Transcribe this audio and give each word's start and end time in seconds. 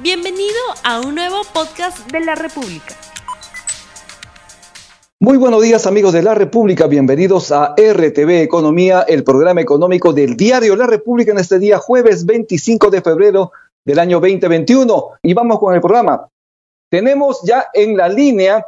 Bienvenido 0.00 0.54
a 0.84 1.00
un 1.00 1.16
nuevo 1.16 1.42
podcast 1.52 2.08
de 2.12 2.20
la 2.20 2.36
República. 2.36 2.94
Muy 5.18 5.36
buenos 5.36 5.60
días 5.60 5.88
amigos 5.88 6.12
de 6.12 6.22
la 6.22 6.36
República, 6.36 6.86
bienvenidos 6.86 7.50
a 7.50 7.74
RTV 7.76 8.42
Economía, 8.42 9.04
el 9.08 9.24
programa 9.24 9.60
económico 9.60 10.12
del 10.12 10.36
diario 10.36 10.76
La 10.76 10.86
República 10.86 11.32
en 11.32 11.38
este 11.38 11.58
día 11.58 11.78
jueves 11.78 12.24
25 12.24 12.90
de 12.90 13.02
febrero 13.02 13.50
del 13.84 13.98
año 13.98 14.20
2021. 14.20 15.04
Y 15.24 15.34
vamos 15.34 15.58
con 15.58 15.74
el 15.74 15.80
programa. 15.80 16.28
Tenemos 16.88 17.42
ya 17.42 17.66
en 17.74 17.96
la 17.96 18.08
línea 18.08 18.64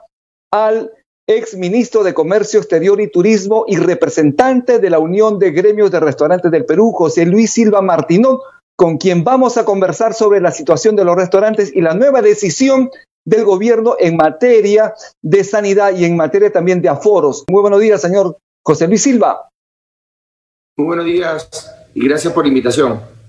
al 0.51 0.91
ex 1.29 1.57
ministro 1.57 2.03
de 2.03 2.13
Comercio 2.13 2.59
Exterior 2.59 3.01
y 3.01 3.09
Turismo 3.09 3.67
y 3.69 3.77
representante 3.77 4.81
de 4.81 4.91
la 4.91 4.99
Unión 4.99 5.39
de 5.39 5.53
Gremios 5.53 5.93
de 5.93 6.01
Restaurantes 6.01 6.51
del 6.51 6.65
Perú, 6.65 6.91
José 6.91 7.25
Luis 7.25 7.53
Silva 7.53 7.81
Martinón, 7.83 8.41
con 8.81 8.97
quien 8.97 9.25
vamos 9.25 9.59
a 9.59 9.67
conversar 9.67 10.15
sobre 10.15 10.41
la 10.41 10.53
situación 10.53 10.97
de 10.97 11.05
los 11.05 11.15
restaurantes 11.15 11.71
y 11.77 11.83
la 11.83 11.93
nueva 11.93 12.23
decisión 12.23 12.89
del 13.27 13.45
gobierno 13.45 13.95
en 13.99 14.17
materia 14.17 14.95
de 15.21 15.45
sanidad 15.45 15.95
y 15.95 16.07
en 16.07 16.17
materia 16.17 16.51
también 16.51 16.81
de 16.81 16.89
aforos. 16.89 17.45
Muy 17.51 17.61
buenos 17.61 17.79
días, 17.79 18.01
señor 18.01 18.39
José 18.65 18.89
Luis 18.89 19.03
Silva. 19.03 19.51
Muy 20.79 20.87
buenos 20.87 21.05
días 21.05 21.51
y 21.95 22.09
gracias 22.09 22.33
por 22.33 22.45
la 22.45 22.49
invitación. 22.49 23.20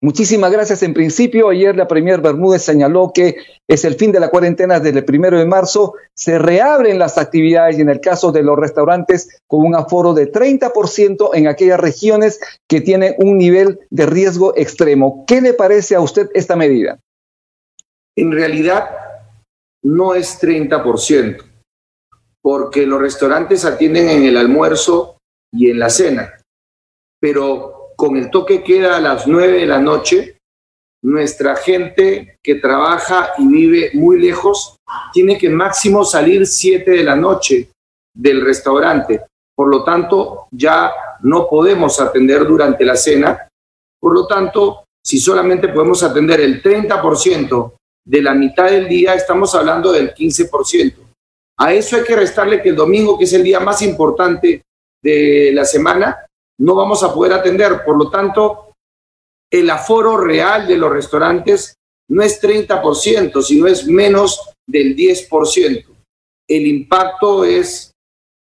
Muchísimas 0.00 0.52
gracias. 0.52 0.84
En 0.84 0.94
principio, 0.94 1.48
ayer 1.48 1.74
la 1.76 1.88
Premier 1.88 2.20
Bermúdez 2.20 2.62
señaló 2.62 3.10
que 3.12 3.36
es 3.66 3.84
el 3.84 3.96
fin 3.96 4.12
de 4.12 4.20
la 4.20 4.30
cuarentena 4.30 4.78
desde 4.78 5.00
el 5.00 5.04
primero 5.04 5.38
de 5.38 5.44
marzo. 5.44 5.94
Se 6.14 6.38
reabren 6.38 7.00
las 7.00 7.18
actividades 7.18 7.78
y 7.78 7.80
en 7.80 7.88
el 7.88 8.00
caso 8.00 8.30
de 8.30 8.44
los 8.44 8.56
restaurantes 8.56 9.40
con 9.48 9.66
un 9.66 9.74
aforo 9.74 10.14
de 10.14 10.30
30% 10.30 11.30
en 11.34 11.48
aquellas 11.48 11.80
regiones 11.80 12.38
que 12.68 12.80
tienen 12.80 13.16
un 13.18 13.38
nivel 13.38 13.80
de 13.90 14.06
riesgo 14.06 14.56
extremo. 14.56 15.24
¿Qué 15.26 15.40
le 15.40 15.52
parece 15.52 15.96
a 15.96 16.00
usted 16.00 16.28
esta 16.32 16.54
medida? 16.54 17.00
En 18.16 18.30
realidad 18.30 18.90
no 19.82 20.14
es 20.14 20.40
30%, 20.40 21.42
porque 22.40 22.86
los 22.86 23.00
restaurantes 23.00 23.64
atienden 23.64 24.08
en 24.10 24.24
el 24.24 24.36
almuerzo 24.36 25.18
y 25.52 25.70
en 25.70 25.78
la 25.80 25.90
cena, 25.90 26.34
pero 27.20 27.77
con 27.98 28.16
el 28.16 28.30
toque 28.30 28.62
queda 28.62 28.96
a 28.96 29.00
las 29.00 29.26
9 29.26 29.58
de 29.58 29.66
la 29.66 29.80
noche, 29.80 30.38
nuestra 31.02 31.56
gente 31.56 32.38
que 32.40 32.54
trabaja 32.54 33.32
y 33.38 33.48
vive 33.48 33.90
muy 33.94 34.20
lejos 34.20 34.76
tiene 35.12 35.36
que 35.36 35.50
máximo 35.50 36.04
salir 36.04 36.46
7 36.46 36.88
de 36.88 37.02
la 37.02 37.16
noche 37.16 37.70
del 38.14 38.44
restaurante. 38.44 39.22
Por 39.52 39.68
lo 39.68 39.82
tanto, 39.82 40.46
ya 40.52 40.92
no 41.22 41.48
podemos 41.48 42.00
atender 42.00 42.46
durante 42.46 42.84
la 42.84 42.94
cena. 42.94 43.48
Por 44.00 44.14
lo 44.14 44.28
tanto, 44.28 44.84
si 45.04 45.18
solamente 45.18 45.66
podemos 45.66 46.00
atender 46.04 46.40
el 46.40 46.62
30% 46.62 47.72
de 48.06 48.22
la 48.22 48.32
mitad 48.32 48.70
del 48.70 48.86
día, 48.86 49.14
estamos 49.14 49.56
hablando 49.56 49.90
del 49.90 50.14
15%. 50.14 50.94
A 51.58 51.72
eso 51.72 51.96
hay 51.96 52.04
que 52.04 52.14
restarle 52.14 52.62
que 52.62 52.68
el 52.68 52.76
domingo, 52.76 53.18
que 53.18 53.24
es 53.24 53.32
el 53.32 53.42
día 53.42 53.58
más 53.58 53.82
importante 53.82 54.62
de 55.02 55.50
la 55.52 55.64
semana, 55.64 56.27
no 56.60 56.74
vamos 56.74 57.02
a 57.02 57.12
poder 57.12 57.32
atender. 57.32 57.84
Por 57.84 57.96
lo 57.96 58.10
tanto, 58.10 58.72
el 59.50 59.70
aforo 59.70 60.16
real 60.16 60.66
de 60.66 60.76
los 60.76 60.90
restaurantes 60.90 61.74
no 62.10 62.22
es 62.22 62.40
30%, 62.42 63.42
sino 63.42 63.66
es 63.66 63.86
menos 63.86 64.54
del 64.66 64.96
10%. 64.96 65.84
El 66.48 66.66
impacto 66.66 67.44
es 67.44 67.92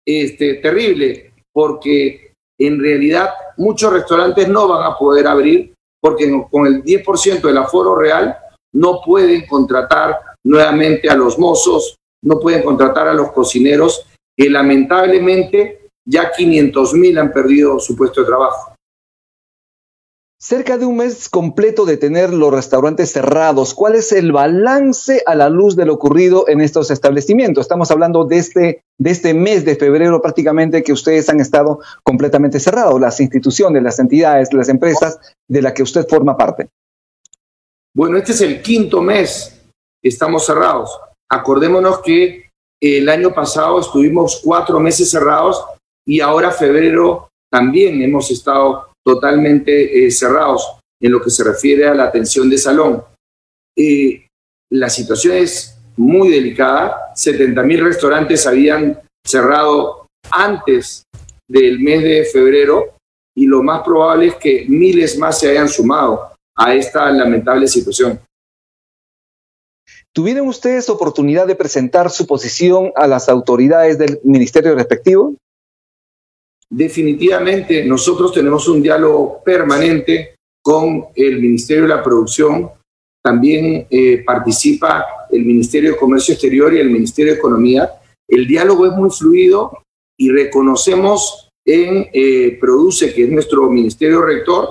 este, 0.06 0.54
terrible 0.54 1.32
porque 1.52 2.34
en 2.58 2.80
realidad 2.80 3.30
muchos 3.56 3.92
restaurantes 3.92 4.48
no 4.48 4.68
van 4.68 4.90
a 4.90 4.96
poder 4.96 5.26
abrir 5.26 5.74
porque 6.00 6.30
con 6.50 6.66
el 6.66 6.82
10% 6.82 7.40
del 7.40 7.58
aforo 7.58 7.96
real 7.96 8.36
no 8.72 9.00
pueden 9.04 9.46
contratar 9.46 10.18
nuevamente 10.44 11.08
a 11.08 11.14
los 11.14 11.38
mozos, 11.38 11.96
no 12.22 12.38
pueden 12.38 12.62
contratar 12.62 13.08
a 13.08 13.14
los 13.14 13.32
cocineros, 13.32 14.06
que 14.36 14.48
lamentablemente 14.48 15.87
ya 16.08 16.32
500 16.34 16.94
mil 16.94 17.18
han 17.18 17.32
perdido 17.32 17.78
su 17.78 17.94
puesto 17.94 18.22
de 18.22 18.26
trabajo. 18.26 18.72
Cerca 20.40 20.78
de 20.78 20.86
un 20.86 20.96
mes 20.96 21.28
completo 21.28 21.84
de 21.84 21.96
tener 21.96 22.32
los 22.32 22.52
restaurantes 22.52 23.10
cerrados, 23.12 23.74
¿cuál 23.74 23.96
es 23.96 24.12
el 24.12 24.30
balance 24.30 25.22
a 25.26 25.34
la 25.34 25.48
luz 25.48 25.74
de 25.74 25.84
lo 25.84 25.94
ocurrido 25.94 26.48
en 26.48 26.60
estos 26.60 26.92
establecimientos? 26.92 27.62
Estamos 27.62 27.90
hablando 27.90 28.24
de 28.24 28.38
este, 28.38 28.82
de 28.98 29.10
este 29.10 29.34
mes 29.34 29.64
de 29.64 29.74
febrero 29.74 30.22
prácticamente 30.22 30.84
que 30.84 30.92
ustedes 30.92 31.28
han 31.28 31.40
estado 31.40 31.80
completamente 32.04 32.60
cerrados, 32.60 33.00
las 33.00 33.20
instituciones, 33.20 33.82
las 33.82 33.98
entidades, 33.98 34.52
las 34.52 34.68
empresas 34.68 35.18
de 35.48 35.60
las 35.60 35.72
que 35.72 35.82
usted 35.82 36.06
forma 36.08 36.36
parte. 36.36 36.68
Bueno, 37.94 38.16
este 38.16 38.32
es 38.32 38.40
el 38.40 38.62
quinto 38.62 39.02
mes 39.02 39.60
que 40.00 40.08
estamos 40.08 40.46
cerrados. 40.46 40.98
Acordémonos 41.28 42.00
que 42.00 42.48
el 42.80 43.08
año 43.08 43.34
pasado 43.34 43.80
estuvimos 43.80 44.40
cuatro 44.44 44.78
meses 44.78 45.10
cerrados 45.10 45.64
y 46.08 46.20
ahora 46.20 46.50
febrero 46.50 47.28
también 47.52 48.00
hemos 48.02 48.30
estado 48.30 48.88
totalmente 49.04 50.06
eh, 50.06 50.10
cerrados 50.10 50.78
en 51.00 51.12
lo 51.12 51.22
que 51.22 51.30
se 51.30 51.44
refiere 51.44 51.86
a 51.86 51.94
la 51.94 52.04
atención 52.04 52.48
de 52.48 52.56
salón. 52.56 53.02
Eh, 53.76 54.26
la 54.72 54.88
situación 54.88 55.36
es 55.36 55.78
muy 55.96 56.30
delicada. 56.30 57.12
70 57.14 57.62
mil 57.62 57.84
restaurantes 57.84 58.46
habían 58.46 59.00
cerrado 59.24 60.06
antes 60.30 61.04
del 61.46 61.78
mes 61.80 62.02
de 62.02 62.24
febrero 62.24 62.94
y 63.36 63.46
lo 63.46 63.62
más 63.62 63.82
probable 63.82 64.28
es 64.28 64.34
que 64.36 64.64
miles 64.66 65.16
más 65.18 65.38
se 65.38 65.50
hayan 65.50 65.68
sumado 65.68 66.32
a 66.56 66.74
esta 66.74 67.10
lamentable 67.10 67.68
situación. 67.68 68.18
¿Tuvieron 70.14 70.48
ustedes 70.48 70.88
oportunidad 70.88 71.46
de 71.46 71.54
presentar 71.54 72.10
su 72.10 72.26
posición 72.26 72.92
a 72.96 73.06
las 73.06 73.28
autoridades 73.28 73.98
del 73.98 74.20
ministerio 74.24 74.74
respectivo? 74.74 75.34
Definitivamente 76.70 77.84
nosotros 77.84 78.32
tenemos 78.32 78.68
un 78.68 78.82
diálogo 78.82 79.42
permanente 79.42 80.34
con 80.62 81.06
el 81.14 81.40
Ministerio 81.40 81.84
de 81.84 81.88
la 81.88 82.02
Producción. 82.02 82.70
También 83.24 83.86
eh, 83.90 84.22
participa 84.24 85.06
el 85.30 85.44
Ministerio 85.44 85.92
de 85.92 85.96
Comercio 85.96 86.34
Exterior 86.34 86.72
y 86.74 86.78
el 86.78 86.90
Ministerio 86.90 87.32
de 87.32 87.38
Economía. 87.38 87.90
El 88.28 88.46
diálogo 88.46 88.86
es 88.86 88.92
muy 88.92 89.10
fluido 89.10 89.78
y 90.18 90.30
reconocemos 90.30 91.48
en 91.64 92.08
eh, 92.12 92.58
Produce, 92.60 93.14
que 93.14 93.24
es 93.24 93.30
nuestro 93.30 93.70
ministerio 93.70 94.22
rector, 94.22 94.68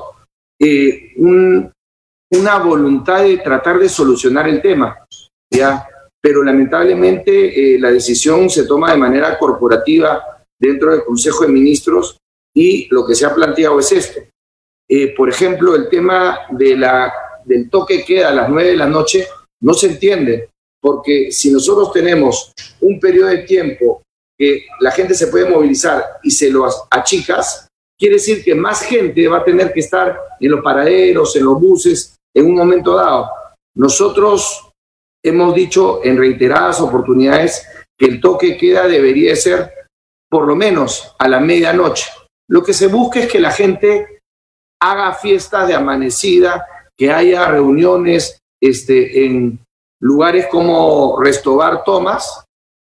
eh, 0.59 1.13
una 1.17 2.59
voluntad 2.63 3.23
de 3.23 3.37
tratar 3.37 3.79
de 3.79 3.89
solucionar 3.89 4.47
el 4.47 4.61
tema. 4.61 4.97
¿ya? 5.51 5.87
Pero 6.21 6.43
lamentablemente 6.43 7.79
la 7.79 7.89
decisión 7.89 8.49
se 8.49 8.67
toma 8.67 8.91
de 8.91 8.97
manera 8.97 9.37
corporativa 9.39 10.36
dentro 10.59 10.91
del 10.91 11.03
Consejo 11.03 11.43
de 11.43 11.51
Ministros 11.51 12.17
y 12.55 12.87
lo 12.89 13.05
que 13.05 13.15
se 13.15 13.25
ha 13.25 13.33
planteado 13.33 13.79
es 13.79 13.91
esto. 13.91 14.21
Eh, 14.89 15.13
por 15.15 15.29
ejemplo, 15.29 15.75
el 15.75 15.89
tema 15.89 16.39
de 16.51 16.77
la, 16.77 17.13
del 17.45 17.69
toque 17.69 18.03
queda 18.03 18.29
a 18.29 18.33
las 18.33 18.49
nueve 18.49 18.71
de 18.71 18.77
la 18.77 18.87
noche 18.87 19.27
no 19.61 19.73
se 19.73 19.87
entiende, 19.87 20.49
porque 20.81 21.31
si 21.31 21.51
nosotros 21.51 21.91
tenemos 21.91 22.53
un 22.81 22.99
periodo 22.99 23.29
de 23.29 23.39
tiempo 23.39 24.01
que 24.37 24.65
la 24.79 24.91
gente 24.91 25.13
se 25.15 25.27
puede 25.27 25.49
movilizar 25.49 26.19
y 26.23 26.31
se 26.31 26.49
lo 26.49 26.67
achicas, 26.89 27.67
quiere 27.99 28.15
decir 28.15 28.43
que 28.43 28.53
más 28.53 28.81
gente 28.83 29.27
va 29.27 29.39
a 29.39 29.43
tener 29.43 29.73
que 29.73 29.79
estar 29.79 30.17
en 30.39 30.51
los 30.51 30.61
paraderos, 30.61 31.35
en 31.35 31.45
los 31.45 31.59
buses, 31.59 32.15
en 32.35 32.45
un 32.45 32.55
momento 32.55 32.95
dado. 32.95 33.29
Nosotros 33.75 34.69
hemos 35.23 35.55
dicho 35.55 36.01
en 36.03 36.17
reiteradas 36.17 36.79
oportunidades 36.79 37.67
que 37.97 38.05
el 38.05 38.21
toque 38.21 38.57
queda 38.57 38.87
debería 38.87 39.35
ser 39.35 39.71
por 40.29 40.47
lo 40.47 40.55
menos 40.55 41.15
a 41.19 41.27
la 41.27 41.39
medianoche. 41.39 42.09
Lo 42.49 42.63
que 42.63 42.73
se 42.73 42.87
busca 42.87 43.19
es 43.19 43.31
que 43.31 43.39
la 43.39 43.51
gente 43.51 44.21
haga 44.81 45.13
fiestas 45.13 45.67
de 45.67 45.75
amanecida, 45.75 46.65
que 46.97 47.11
haya 47.11 47.45
reuniones 47.47 48.39
este, 48.61 49.25
en 49.25 49.59
lugares 50.01 50.47
como 50.47 51.19
Restobar 51.21 51.83
Tomás, 51.83 52.45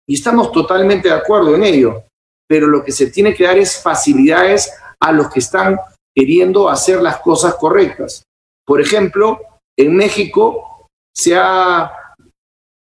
y 0.07 0.15
estamos 0.15 0.51
totalmente 0.51 1.07
de 1.09 1.15
acuerdo 1.15 1.55
en 1.55 1.63
ello, 1.63 2.03
pero 2.47 2.67
lo 2.67 2.83
que 2.83 2.91
se 2.91 3.09
tiene 3.09 3.33
que 3.33 3.45
dar 3.45 3.57
es 3.57 3.81
facilidades 3.81 4.71
a 4.99 5.11
los 5.11 5.29
que 5.29 5.39
están 5.39 5.79
queriendo 6.15 6.69
hacer 6.69 7.01
las 7.01 7.17
cosas 7.17 7.55
correctas. 7.55 8.23
Por 8.65 8.81
ejemplo, 8.81 9.39
en 9.77 9.95
México 9.95 10.87
se 11.13 11.35
ha 11.35 11.91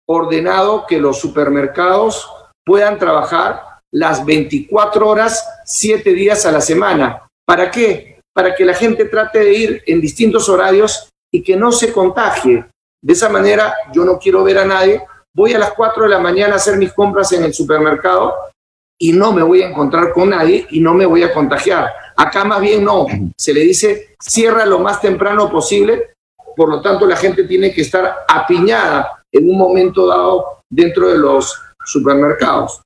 ordenado 0.08 0.86
que 0.86 0.98
los 0.98 1.18
supermercados 1.18 2.30
puedan 2.64 2.98
trabajar 2.98 3.71
las 3.92 4.24
24 4.24 5.06
horas, 5.06 5.44
7 5.64 6.12
días 6.12 6.46
a 6.46 6.52
la 6.52 6.60
semana. 6.60 7.26
¿Para 7.46 7.70
qué? 7.70 8.20
Para 8.34 8.54
que 8.54 8.64
la 8.64 8.74
gente 8.74 9.04
trate 9.04 9.40
de 9.40 9.52
ir 9.52 9.82
en 9.86 10.00
distintos 10.00 10.48
horarios 10.48 11.08
y 11.32 11.42
que 11.42 11.56
no 11.56 11.72
se 11.72 11.92
contagie. 11.92 12.66
De 13.02 13.12
esa 13.12 13.28
manera, 13.28 13.74
yo 13.92 14.04
no 14.04 14.18
quiero 14.18 14.44
ver 14.44 14.58
a 14.58 14.64
nadie. 14.64 15.02
Voy 15.34 15.52
a 15.54 15.58
las 15.58 15.72
4 15.72 16.04
de 16.04 16.08
la 16.08 16.18
mañana 16.18 16.54
a 16.54 16.56
hacer 16.56 16.76
mis 16.76 16.92
compras 16.92 17.32
en 17.32 17.44
el 17.44 17.52
supermercado 17.52 18.34
y 18.98 19.12
no 19.12 19.32
me 19.32 19.42
voy 19.42 19.62
a 19.62 19.68
encontrar 19.68 20.12
con 20.12 20.30
nadie 20.30 20.66
y 20.70 20.80
no 20.80 20.94
me 20.94 21.06
voy 21.06 21.22
a 21.22 21.32
contagiar. 21.32 21.92
Acá 22.16 22.44
más 22.44 22.60
bien 22.60 22.84
no, 22.84 23.06
se 23.36 23.52
le 23.52 23.60
dice 23.60 24.14
cierra 24.20 24.64
lo 24.64 24.78
más 24.78 25.00
temprano 25.00 25.50
posible 25.50 26.12
por 26.56 26.68
lo 26.68 26.80
tanto 26.80 27.06
la 27.06 27.16
gente 27.16 27.44
tiene 27.44 27.72
que 27.72 27.82
estar 27.82 28.24
apiñada 28.28 29.24
en 29.30 29.48
un 29.48 29.56
momento 29.56 30.06
dado 30.06 30.62
dentro 30.68 31.08
de 31.08 31.18
los 31.18 31.60
supermercados. 31.84 32.82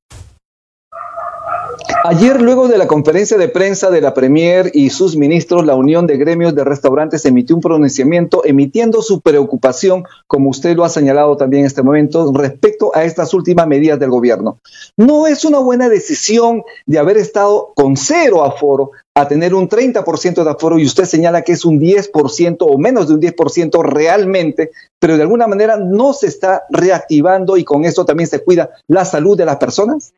Ayer, 2.09 2.41
luego 2.41 2.69
de 2.69 2.79
la 2.79 2.87
conferencia 2.87 3.37
de 3.37 3.49
prensa 3.49 3.91
de 3.91 4.01
la 4.01 4.15
Premier 4.15 4.71
y 4.73 4.91
sus 4.91 5.17
ministros, 5.17 5.67
la 5.67 5.75
Unión 5.75 6.07
de 6.07 6.17
Gremios 6.17 6.55
de 6.55 6.63
Restaurantes 6.63 7.25
emitió 7.25 7.57
un 7.57 7.63
pronunciamiento 7.63 8.45
emitiendo 8.45 9.03
su 9.03 9.21
preocupación, 9.21 10.05
como 10.29 10.51
usted 10.51 10.77
lo 10.77 10.85
ha 10.85 10.89
señalado 10.89 11.37
también 11.37 11.63
en 11.63 11.67
este 11.67 11.83
momento, 11.83 12.33
respecto 12.33 12.93
a 12.95 13.03
estas 13.03 13.35
últimas 13.35 13.67
medidas 13.67 13.99
del 13.99 14.11
gobierno. 14.11 14.61
No 14.97 15.27
es 15.27 15.45
una 15.45 15.59
buena 15.59 15.89
decisión 15.89 16.63
de 16.87 17.01
haber 17.01 17.17
estado 17.17 17.73
con 17.75 17.97
cero 17.97 18.45
aforo 18.45 18.93
a 19.13 19.27
tener 19.27 19.53
un 19.53 19.69
30% 19.69 20.45
de 20.45 20.51
aforo 20.51 20.79
y 20.79 20.87
usted 20.87 21.07
señala 21.07 21.43
que 21.43 21.55
es 21.55 21.65
un 21.65 21.81
10% 21.81 22.59
o 22.61 22.79
menos 22.79 23.09
de 23.09 23.15
un 23.15 23.21
10% 23.21 23.83
realmente, 23.83 24.71
pero 25.01 25.17
de 25.17 25.23
alguna 25.23 25.49
manera 25.49 25.77
no 25.77 26.13
se 26.13 26.29
está 26.29 26.67
reactivando 26.71 27.57
y 27.57 27.65
con 27.65 27.85
eso 27.85 28.05
también 28.05 28.29
se 28.29 28.45
cuida 28.45 28.71
la 28.87 29.05
salud 29.05 29.37
de 29.37 29.45
las 29.45 29.57
personas. 29.57 30.13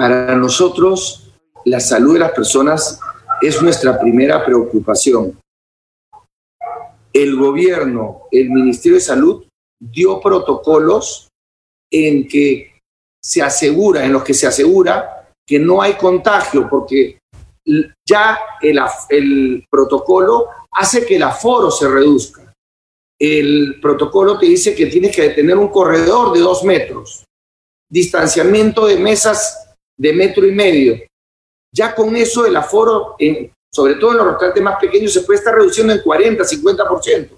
Para 0.00 0.34
nosotros, 0.34 1.30
la 1.66 1.78
salud 1.78 2.14
de 2.14 2.20
las 2.20 2.32
personas 2.32 2.98
es 3.42 3.60
nuestra 3.60 4.00
primera 4.00 4.42
preocupación. 4.42 5.38
El 7.12 7.36
gobierno, 7.36 8.22
el 8.30 8.48
Ministerio 8.48 8.96
de 8.96 9.02
Salud, 9.02 9.44
dio 9.78 10.18
protocolos 10.18 11.28
en 11.92 12.26
que 12.26 12.80
se 13.22 13.42
asegura, 13.42 14.02
en 14.02 14.14
los 14.14 14.24
que 14.24 14.32
se 14.32 14.46
asegura 14.46 15.28
que 15.46 15.58
no 15.58 15.82
hay 15.82 15.98
contagio, 15.98 16.66
porque 16.70 17.18
ya 18.08 18.38
el, 18.62 18.80
el 19.10 19.66
protocolo 19.70 20.46
hace 20.72 21.04
que 21.04 21.16
el 21.16 21.24
aforo 21.24 21.70
se 21.70 21.86
reduzca. 21.86 22.50
El 23.20 23.78
protocolo 23.82 24.38
te 24.38 24.46
dice 24.46 24.74
que 24.74 24.86
tienes 24.86 25.14
que 25.14 25.28
tener 25.28 25.58
un 25.58 25.68
corredor 25.68 26.32
de 26.32 26.40
dos 26.40 26.64
metros, 26.64 27.22
distanciamiento 27.90 28.86
de 28.86 28.96
mesas 28.96 29.66
de 30.00 30.12
metro 30.14 30.46
y 30.46 30.52
medio. 30.52 30.98
Ya 31.74 31.94
con 31.94 32.16
eso 32.16 32.46
el 32.46 32.56
aforo, 32.56 33.16
en, 33.18 33.52
sobre 33.72 33.94
todo 33.96 34.12
en 34.12 34.16
los 34.18 34.26
restaurantes 34.28 34.62
más 34.62 34.80
pequeños, 34.80 35.12
se 35.12 35.22
puede 35.22 35.38
estar 35.38 35.54
reduciendo 35.54 35.92
en 35.92 36.02
40, 36.02 36.42
50%. 36.42 37.30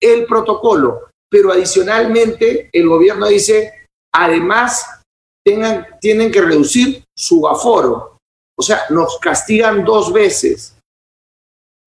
El 0.00 0.26
protocolo, 0.26 1.08
pero 1.30 1.52
adicionalmente 1.52 2.70
el 2.72 2.88
gobierno 2.88 3.26
dice, 3.26 3.88
además, 4.14 5.02
tengan, 5.44 5.86
tienen 6.00 6.32
que 6.32 6.40
reducir 6.40 7.04
su 7.16 7.46
aforo. 7.46 8.16
O 8.58 8.62
sea, 8.62 8.84
nos 8.88 9.18
castigan 9.18 9.84
dos 9.84 10.12
veces. 10.12 10.78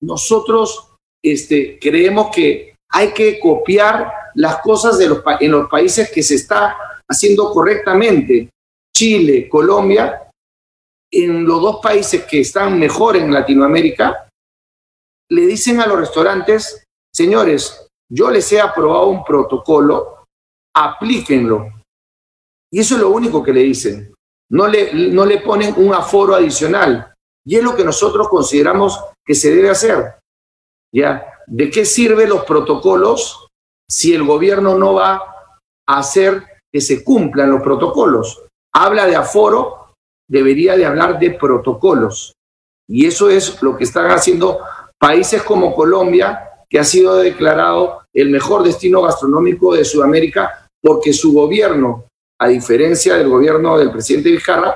Nosotros 0.02 0.94
este, 1.24 1.80
creemos 1.80 2.30
que 2.34 2.76
hay 2.92 3.12
que 3.12 3.40
copiar 3.40 4.14
las 4.36 4.60
cosas 4.62 5.00
de 5.00 5.10
los, 5.10 5.24
en 5.40 5.52
los 5.52 5.68
países 5.68 6.12
que 6.12 6.22
se 6.22 6.36
está 6.36 6.78
haciendo 7.10 7.52
correctamente. 7.52 8.50
Chile, 9.00 9.48
Colombia, 9.48 10.30
en 11.10 11.46
los 11.46 11.62
dos 11.62 11.80
países 11.82 12.26
que 12.26 12.42
están 12.42 12.78
mejor 12.78 13.16
en 13.16 13.32
Latinoamérica, 13.32 14.28
le 15.32 15.46
dicen 15.48 15.80
a 15.80 15.88
los 15.88 16.02
restaurantes, 16.02 16.84
señores, 17.10 17.88
yo 18.12 18.30
les 18.30 18.52
he 18.52 18.60
aprobado 18.60 19.08
un 19.08 19.24
protocolo, 19.24 20.26
aplíquenlo. 20.76 21.70
Y 22.74 22.82
eso 22.82 22.96
es 22.96 23.02
lo 23.02 23.12
único 23.12 23.42
que 23.42 23.54
le 23.54 23.62
dicen. 23.62 24.14
No 24.52 24.68
le, 24.68 24.94
no 24.94 25.26
le 25.26 25.40
ponen 25.40 25.76
un 25.78 25.94
aforo 25.94 26.36
adicional. 26.36 27.14
Y 27.48 27.56
es 27.56 27.64
lo 27.64 27.78
que 27.78 27.86
nosotros 27.86 28.28
consideramos 28.28 29.00
que 29.26 29.34
se 29.34 29.56
debe 29.56 29.70
hacer. 29.70 30.16
¿Ya? 30.94 31.26
¿De 31.48 31.72
qué 31.72 31.86
sirven 31.86 32.28
los 32.28 32.44
protocolos 32.44 33.48
si 33.90 34.14
el 34.14 34.26
gobierno 34.26 34.78
no 34.78 34.96
va 34.96 35.24
a 35.88 36.00
hacer 36.00 36.44
que 36.70 36.82
se 36.82 37.02
cumplan 37.02 37.50
los 37.50 37.62
protocolos? 37.62 38.44
Habla 38.74 39.06
de 39.06 39.16
aforo, 39.16 39.94
debería 40.30 40.78
de 40.78 40.86
hablar 40.86 41.20
de 41.20 41.32
protocolos. 41.32 42.34
Y 42.88 43.06
eso 43.06 43.30
es 43.30 43.62
lo 43.62 43.78
que 43.78 43.84
están 43.84 44.10
haciendo 44.12 44.60
países 45.00 45.44
como 45.44 45.76
Colombia, 45.76 46.50
que 46.70 46.80
ha 46.80 46.84
sido 46.84 47.18
declarado 47.18 48.02
el 48.14 48.30
mejor 48.30 48.64
destino 48.64 49.02
gastronómico 49.02 49.76
de 49.76 49.86
Sudamérica, 49.86 50.68
porque 50.82 51.14
su 51.14 51.34
gobierno, 51.34 52.06
a 52.40 52.48
diferencia 52.48 53.16
del 53.16 53.30
gobierno 53.30 53.78
del 53.78 53.92
presidente 53.92 54.32
Vizcarra, 54.32 54.76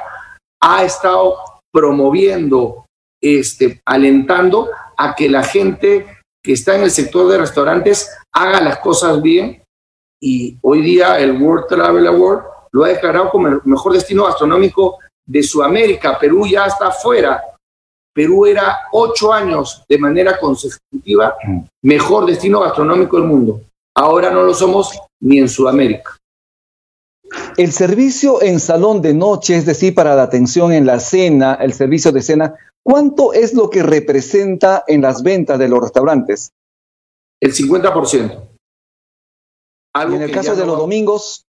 ha 0.61 0.83
estado 0.83 1.37
promoviendo, 1.71 2.85
este, 3.21 3.81
alentando 3.85 4.69
a 4.97 5.15
que 5.15 5.29
la 5.29 5.43
gente 5.43 6.19
que 6.43 6.53
está 6.53 6.75
en 6.75 6.83
el 6.83 6.91
sector 6.91 7.29
de 7.29 7.37
restaurantes 7.37 8.09
haga 8.33 8.61
las 8.61 8.79
cosas 8.79 9.21
bien. 9.21 9.63
Y 10.21 10.57
hoy 10.61 10.81
día 10.81 11.19
el 11.19 11.41
World 11.41 11.67
Travel 11.67 12.07
Award 12.07 12.52
lo 12.73 12.83
ha 12.83 12.89
declarado 12.89 13.29
como 13.29 13.47
el 13.47 13.61
mejor 13.65 13.93
destino 13.93 14.25
gastronómico 14.25 14.97
de 15.25 15.43
Sudamérica. 15.43 16.19
Perú 16.19 16.45
ya 16.47 16.65
está 16.65 16.91
fuera. 16.91 17.41
Perú 18.13 18.45
era 18.45 18.87
ocho 18.91 19.31
años 19.31 19.83
de 19.87 19.97
manera 19.97 20.39
consecutiva 20.39 21.35
mejor 21.81 22.25
destino 22.25 22.59
gastronómico 22.59 23.17
del 23.17 23.27
mundo. 23.27 23.61
Ahora 23.95 24.31
no 24.31 24.43
lo 24.43 24.53
somos 24.53 24.99
ni 25.21 25.39
en 25.39 25.47
Sudamérica. 25.47 26.17
El 27.57 27.71
servicio 27.71 28.41
en 28.41 28.59
salón 28.59 29.01
de 29.01 29.13
noche, 29.13 29.55
es 29.55 29.65
decir, 29.65 29.95
para 29.95 30.15
la 30.15 30.23
atención 30.23 30.71
en 30.71 30.85
la 30.85 30.99
cena, 30.99 31.55
el 31.55 31.73
servicio 31.73 32.11
de 32.11 32.21
cena, 32.21 32.55
¿cuánto 32.83 33.33
es 33.33 33.53
lo 33.53 33.69
que 33.69 33.81
representa 33.81 34.83
en 34.87 35.01
las 35.01 35.23
ventas 35.23 35.57
de 35.57 35.67
los 35.67 35.79
restaurantes? 35.79 36.51
El 37.39 37.53
50%. 37.53 38.49
y 39.95 40.15
en 40.15 40.21
el 40.21 40.31
caso 40.31 40.55
de 40.55 40.65
los 40.65 40.77
domingos, 40.77 41.45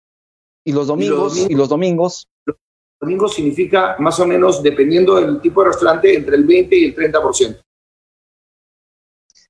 ¿Y 0.63 0.71
los 0.71 0.87
domingos? 0.87 1.37
¿Y 1.49 1.55
los 1.55 1.69
domingos? 1.69 2.27
los 2.45 2.57
domingos? 2.99 3.33
significa 3.33 3.95
más 3.99 4.19
o 4.19 4.27
menos, 4.27 4.61
dependiendo 4.61 5.15
del 5.15 5.39
tipo 5.41 5.61
de 5.61 5.69
restaurante, 5.69 6.15
entre 6.15 6.35
el 6.35 6.43
20 6.45 6.75
y 6.75 6.85
el 6.85 6.95
30%. 6.95 7.61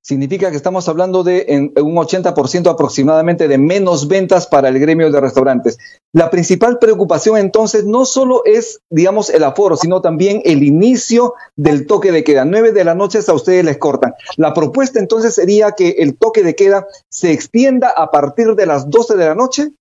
Significa 0.02 0.50
que 0.50 0.58
estamos 0.58 0.88
hablando 0.90 1.24
de 1.24 1.72
un 1.76 1.96
80% 1.96 2.68
aproximadamente 2.68 3.48
de 3.48 3.60
menos 3.60 4.08
ventas 4.08 4.48
para 4.48 4.70
el 4.70 4.80
gremio 4.80 5.12
de 5.12 5.22
restaurantes. 5.22 5.78
La 6.14 6.32
principal 6.32 6.80
preocupación 6.80 7.38
entonces 7.38 7.86
no 7.86 8.06
solo 8.06 8.42
es, 8.44 8.80
digamos, 8.90 9.30
el 9.30 9.44
aforo, 9.44 9.76
sino 9.76 10.02
también 10.02 10.42
el 10.46 10.64
inicio 10.64 11.36
del 11.56 11.86
toque 11.86 12.12
de 12.12 12.24
queda. 12.24 12.44
9 12.44 12.72
de 12.72 12.84
la 12.86 12.96
noche 12.96 13.20
a 13.28 13.34
ustedes 13.34 13.64
les 13.64 13.78
cortan. 13.78 14.16
La 14.36 14.56
propuesta 14.56 15.00
entonces 15.00 15.36
sería 15.36 15.74
que 15.74 15.90
el 16.00 16.18
toque 16.18 16.42
de 16.42 16.56
queda 16.56 16.88
se 17.10 17.32
extienda 17.32 17.90
a 17.96 18.10
partir 18.10 18.56
de 18.56 18.66
las 18.66 18.90
12 18.90 19.16
de 19.16 19.26
la 19.26 19.36
noche 19.36 19.74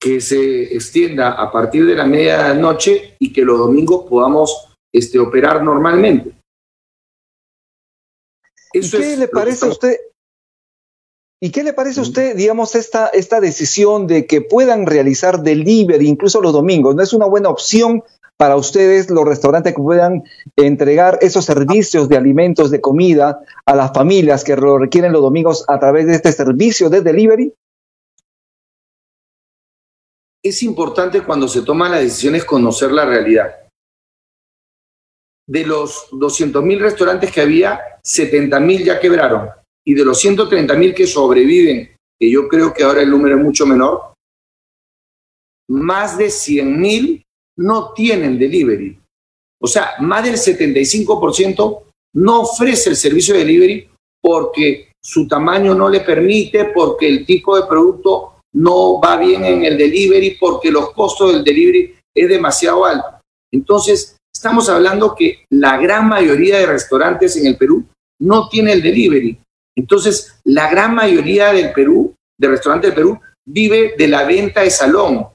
que 0.00 0.20
se 0.20 0.74
extienda 0.74 1.32
a 1.32 1.52
partir 1.52 1.84
de 1.84 1.94
la 1.94 2.06
medianoche 2.06 3.16
y 3.18 3.32
que 3.32 3.42
los 3.42 3.58
domingos 3.58 4.06
podamos 4.08 4.74
este, 4.92 5.18
operar 5.18 5.62
normalmente. 5.62 6.32
qué 8.72 9.16
le 9.18 9.28
parece 9.28 9.66
a 9.66 9.68
usted? 9.68 9.96
¿Y 11.42 11.50
qué 11.50 11.62
le 11.62 11.72
parece 11.72 12.00
a 12.00 12.02
usted, 12.02 12.36
digamos, 12.36 12.74
esta, 12.74 13.08
esta 13.08 13.40
decisión 13.40 14.06
de 14.06 14.26
que 14.26 14.40
puedan 14.40 14.86
realizar 14.86 15.42
delivery 15.42 16.06
incluso 16.06 16.40
los 16.40 16.52
domingos? 16.52 16.94
¿No 16.94 17.02
es 17.02 17.12
una 17.12 17.26
buena 17.26 17.48
opción 17.48 18.02
para 18.36 18.56
ustedes, 18.56 19.10
los 19.10 19.26
restaurantes, 19.26 19.74
que 19.74 19.82
puedan 19.82 20.24
entregar 20.56 21.18
esos 21.20 21.44
servicios 21.44 22.08
de 22.08 22.16
alimentos, 22.16 22.70
de 22.70 22.80
comida 22.80 23.40
a 23.66 23.74
las 23.74 23.92
familias 23.92 24.44
que 24.44 24.56
lo 24.56 24.78
requieren 24.78 25.12
los 25.12 25.22
domingos 25.22 25.64
a 25.68 25.78
través 25.78 26.06
de 26.06 26.14
este 26.14 26.32
servicio 26.32 26.88
de 26.88 27.02
delivery? 27.02 27.54
Es 30.42 30.62
importante 30.62 31.22
cuando 31.22 31.48
se 31.48 31.62
toman 31.62 31.92
las 31.92 32.02
decisiones 32.02 32.44
conocer 32.44 32.92
la 32.92 33.04
realidad. 33.04 33.54
De 35.46 35.66
los 35.66 36.08
200.000 36.12 36.78
restaurantes 36.78 37.32
que 37.32 37.40
había, 37.40 37.80
70.000 38.02 38.84
ya 38.84 39.00
quebraron. 39.00 39.50
Y 39.84 39.94
de 39.94 40.04
los 40.04 40.24
130.000 40.24 40.94
que 40.94 41.06
sobreviven, 41.06 41.96
que 42.18 42.30
yo 42.30 42.48
creo 42.48 42.72
que 42.72 42.84
ahora 42.84 43.02
el 43.02 43.10
número 43.10 43.36
es 43.36 43.42
mucho 43.42 43.66
menor, 43.66 44.14
más 45.68 46.16
de 46.16 46.26
100.000 46.26 47.22
no 47.58 47.92
tienen 47.92 48.38
delivery. 48.38 48.98
O 49.62 49.66
sea, 49.66 49.92
más 50.00 50.24
del 50.24 50.36
75% 50.36 51.82
no 52.14 52.40
ofrece 52.40 52.90
el 52.90 52.96
servicio 52.96 53.34
de 53.34 53.40
delivery 53.40 53.90
porque 54.22 54.92
su 55.02 55.26
tamaño 55.28 55.74
no 55.74 55.88
le 55.88 56.00
permite, 56.00 56.66
porque 56.66 57.08
el 57.08 57.26
tipo 57.26 57.56
de 57.56 57.66
producto 57.66 58.39
no 58.52 59.00
va 59.00 59.16
bien 59.16 59.44
en 59.44 59.64
el 59.64 59.78
delivery 59.78 60.36
porque 60.38 60.70
los 60.70 60.92
costos 60.92 61.32
del 61.32 61.44
delivery 61.44 61.94
es 62.14 62.28
demasiado 62.28 62.84
alto. 62.84 63.20
Entonces, 63.52 64.16
estamos 64.34 64.68
hablando 64.68 65.14
que 65.14 65.44
la 65.50 65.76
gran 65.76 66.08
mayoría 66.08 66.58
de 66.58 66.66
restaurantes 66.66 67.36
en 67.36 67.46
el 67.46 67.56
Perú 67.56 67.84
no 68.20 68.48
tiene 68.48 68.72
el 68.72 68.82
delivery. 68.82 69.38
Entonces, 69.76 70.40
la 70.44 70.68
gran 70.70 70.94
mayoría 70.94 71.52
del 71.52 71.72
Perú, 71.72 72.14
de 72.38 72.48
restaurantes 72.48 72.90
del 72.90 72.96
Perú, 72.96 73.20
vive 73.46 73.94
de 73.96 74.08
la 74.08 74.24
venta 74.24 74.62
de 74.62 74.70
salón. 74.70 75.28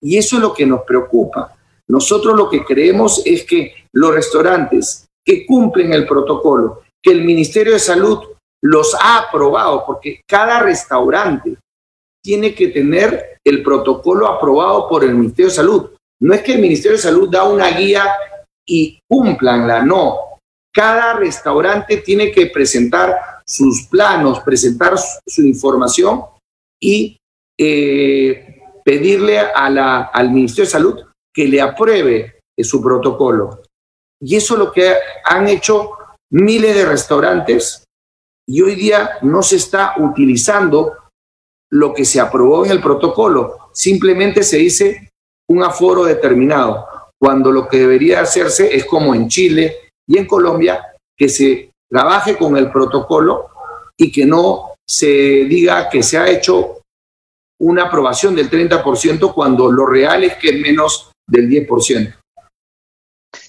Y 0.00 0.16
eso 0.16 0.36
es 0.36 0.42
lo 0.42 0.52
que 0.52 0.66
nos 0.66 0.82
preocupa. 0.82 1.56
Nosotros 1.88 2.36
lo 2.36 2.48
que 2.48 2.64
creemos 2.64 3.22
es 3.24 3.44
que 3.44 3.74
los 3.92 4.14
restaurantes 4.14 5.06
que 5.24 5.46
cumplen 5.46 5.92
el 5.92 6.06
protocolo, 6.06 6.82
que 7.02 7.12
el 7.12 7.22
Ministerio 7.24 7.74
de 7.74 7.78
Salud 7.78 8.18
los 8.62 8.94
ha 8.94 9.18
aprobado, 9.18 9.84
porque 9.86 10.20
cada 10.26 10.60
restaurante 10.60 11.56
tiene 12.22 12.54
que 12.54 12.68
tener 12.68 13.38
el 13.44 13.62
protocolo 13.62 14.28
aprobado 14.28 14.88
por 14.88 15.04
el 15.04 15.14
Ministerio 15.14 15.48
de 15.48 15.56
Salud. 15.56 15.90
No 16.20 16.34
es 16.34 16.42
que 16.42 16.54
el 16.54 16.60
Ministerio 16.60 16.96
de 16.96 17.02
Salud 17.02 17.28
da 17.28 17.44
una 17.44 17.70
guía 17.70 18.04
y 18.66 19.00
cumplanla, 19.10 19.82
no. 19.82 20.38
Cada 20.72 21.14
restaurante 21.14 21.98
tiene 21.98 22.30
que 22.30 22.46
presentar 22.46 23.42
sus 23.44 23.88
planos, 23.88 24.40
presentar 24.40 24.94
su 25.26 25.42
información 25.42 26.22
y 26.80 27.16
eh, 27.58 28.62
pedirle 28.84 29.38
a 29.38 29.68
la, 29.68 30.02
al 30.04 30.30
Ministerio 30.30 30.64
de 30.64 30.70
Salud 30.70 31.00
que 31.34 31.46
le 31.46 31.60
apruebe 31.60 32.40
su 32.58 32.82
protocolo. 32.82 33.62
Y 34.20 34.36
eso 34.36 34.54
es 34.54 34.60
lo 34.60 34.72
que 34.72 34.94
han 35.24 35.48
hecho 35.48 35.90
miles 36.30 36.74
de 36.74 36.86
restaurantes 36.86 37.84
y 38.48 38.62
hoy 38.62 38.74
día 38.74 39.18
no 39.22 39.42
se 39.42 39.56
está 39.56 39.94
utilizando 39.98 40.92
lo 41.72 41.94
que 41.94 42.04
se 42.04 42.20
aprobó 42.20 42.64
en 42.64 42.70
el 42.70 42.82
protocolo. 42.82 43.70
Simplemente 43.72 44.42
se 44.42 44.58
dice 44.58 45.10
un 45.48 45.62
aforo 45.62 46.04
determinado, 46.04 46.86
cuando 47.18 47.50
lo 47.50 47.68
que 47.68 47.78
debería 47.78 48.20
hacerse 48.20 48.74
es 48.74 48.84
como 48.84 49.14
en 49.14 49.28
Chile 49.28 49.76
y 50.06 50.18
en 50.18 50.26
Colombia, 50.26 50.84
que 51.16 51.28
se 51.28 51.70
trabaje 51.88 52.36
con 52.36 52.56
el 52.56 52.70
protocolo 52.70 53.48
y 53.96 54.10
que 54.10 54.26
no 54.26 54.72
se 54.86 55.06
diga 55.06 55.88
que 55.88 56.02
se 56.02 56.18
ha 56.18 56.28
hecho 56.28 56.80
una 57.60 57.84
aprobación 57.84 58.34
del 58.34 58.50
30% 58.50 59.32
cuando 59.32 59.70
lo 59.70 59.86
real 59.86 60.24
es 60.24 60.34
que 60.36 60.50
es 60.50 60.60
menos 60.60 61.12
del 61.26 61.48
10%. 61.48 62.14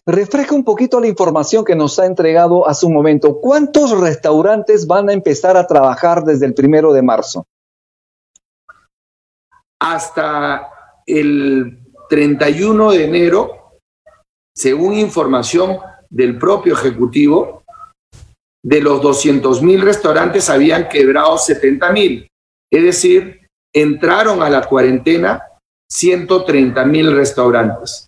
Refresca 0.05 0.53
un 0.53 0.63
poquito 0.63 0.99
la 0.99 1.07
información 1.07 1.65
que 1.65 1.75
nos 1.75 1.97
ha 1.99 2.05
entregado 2.05 2.67
hace 2.67 2.85
un 2.85 2.93
momento. 2.93 3.39
¿Cuántos 3.39 3.99
restaurantes 3.99 4.85
van 4.85 5.09
a 5.09 5.13
empezar 5.13 5.57
a 5.57 5.65
trabajar 5.65 6.23
desde 6.23 6.45
el 6.45 6.53
primero 6.53 6.93
de 6.93 7.01
marzo? 7.01 7.45
Hasta 9.83 10.69
el 11.05 11.77
31 12.09 12.91
de 12.91 13.03
enero, 13.03 13.81
según 14.55 14.93
información 14.93 15.77
del 16.09 16.37
propio 16.37 16.73
Ejecutivo, 16.73 17.63
de 18.63 18.79
los 18.79 19.01
200 19.01 19.61
mil 19.61 19.81
restaurantes 19.81 20.49
habían 20.49 20.87
quebrado 20.87 21.37
70 21.37 21.91
mil. 21.91 22.25
Es 22.71 22.83
decir, 22.83 23.41
entraron 23.75 24.41
a 24.41 24.49
la 24.49 24.61
cuarentena 24.61 25.43
130 25.91 26.85
mil 26.85 27.13
restaurantes. 27.13 28.07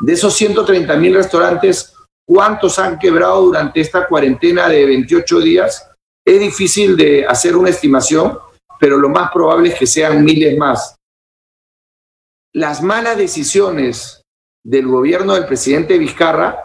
De 0.00 0.14
esos 0.14 0.32
130 0.34 0.96
mil 0.96 1.14
restaurantes, 1.14 1.92
¿cuántos 2.26 2.78
han 2.78 2.98
quebrado 2.98 3.42
durante 3.42 3.82
esta 3.82 4.06
cuarentena 4.06 4.70
de 4.70 4.86
28 4.86 5.40
días? 5.40 5.86
Es 6.26 6.40
difícil 6.40 6.96
de 6.96 7.26
hacer 7.26 7.54
una 7.54 7.68
estimación, 7.68 8.38
pero 8.78 8.96
lo 8.96 9.10
más 9.10 9.30
probable 9.30 9.68
es 9.68 9.74
que 9.74 9.86
sean 9.86 10.24
miles 10.24 10.56
más. 10.56 10.96
Las 12.52 12.82
malas 12.82 13.16
decisiones 13.16 14.22
del 14.64 14.88
gobierno 14.88 15.34
del 15.34 15.46
presidente 15.46 15.98
Vizcarra 15.98 16.58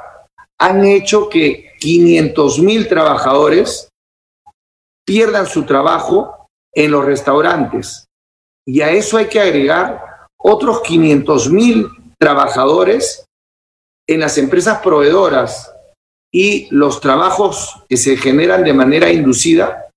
han 0.59 0.83
hecho 0.83 1.29
que 1.29 1.73
500 1.79 2.59
mil 2.59 2.87
trabajadores 2.87 3.89
pierdan 5.05 5.45
su 5.45 5.63
trabajo 5.63 6.47
en 6.73 6.89
los 6.89 7.05
restaurantes. 7.05 8.07
Y 8.67 8.81
a 8.81 8.89
eso 8.89 9.17
hay 9.17 9.27
que 9.27 9.39
agregar 9.39 10.27
otros 10.37 10.81
500 10.81 11.51
mil 11.51 11.87
trabajadores 12.17 13.25
en 14.07 14.19
las 14.21 14.39
empresas 14.39 14.79
proveedoras 14.79 15.71
y 16.33 16.67
los 16.71 16.99
trabajos 16.99 17.83
que 17.87 17.97
se 17.97 18.17
generan 18.17 18.63
de 18.63 18.73
manera 18.73 19.11
inducida, 19.11 19.87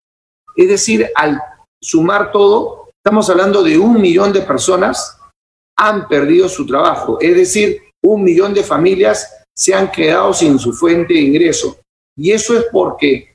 es 0.55 0.69
decir, 0.69 1.11
al 1.15 1.41
sumar 1.83 2.31
todo, 2.31 2.91
estamos 3.03 3.29
hablando 3.31 3.63
de 3.63 3.79
un 3.79 4.01
millón 4.01 4.33
de 4.33 4.43
personas 4.43 5.18
han 5.79 6.09
perdido 6.09 6.49
su 6.49 6.67
trabajo, 6.67 7.19
es 7.21 7.37
decir, 7.37 7.81
un 8.03 8.25
millón 8.25 8.53
de 8.53 8.63
familias 8.63 9.39
se 9.57 9.75
han 9.75 9.91
quedado 9.91 10.33
sin 10.33 10.59
su 10.59 10.73
fuente 10.73 11.15
de 11.15 11.21
ingreso. 11.21 11.79
Y 12.17 12.33
eso 12.33 12.57
es 12.57 12.67
porque 12.73 13.35